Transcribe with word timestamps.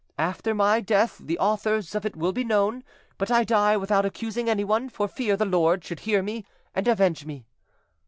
After 0.17 0.55
my, 0.55 0.79
death, 0.81 1.19
the 1.19 1.37
authors 1.37 1.93
of 1.93 2.07
it 2.07 2.15
will 2.15 2.31
be 2.31 2.43
known. 2.43 2.83
But 3.19 3.29
I 3.29 3.43
die 3.43 3.77
without 3.77 4.03
accusing 4.03 4.49
anyone, 4.49 4.89
for 4.89 5.07
fear 5.07 5.37
the 5.37 5.45
Lord 5.45 5.83
should 5.85 5.99
hear 5.99 6.23
me 6.23 6.43
and 6.73 6.87
avenge 6.87 7.23
me." 7.23 7.45